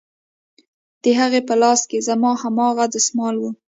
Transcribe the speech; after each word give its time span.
د 1.03 1.05
هغې 1.19 1.41
په 1.47 1.53
لاس 1.61 1.81
کښې 1.89 1.99
زما 2.09 2.31
هماغه 2.41 2.85
دسمال 2.95 3.35
و. 3.39 3.43